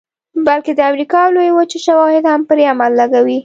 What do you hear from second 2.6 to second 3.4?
مهر لګوي